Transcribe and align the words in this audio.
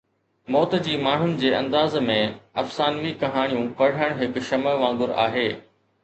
موت 0.53 0.71
جي 0.85 0.93
ماڻهن 1.07 1.33
جي 1.41 1.49
انداز 1.57 1.97
۾، 2.05 2.15
افسانوي 2.61 3.11
ڪهاڻيون 3.23 3.67
پڙهڻ 3.81 4.15
هڪ 4.23 4.43
شمع 4.49 4.73
وانگر 4.85 5.13
آهي 5.27 5.45